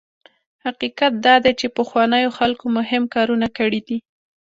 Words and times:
حقیقت 0.65 1.13
دا 1.25 1.35
دی 1.43 1.53
چې 1.59 1.67
پخوانیو 1.77 2.35
خلکو 2.37 2.65
مهم 2.77 3.03
کارونه 3.15 3.47
کړي 3.57 3.81
دي. 3.87 3.97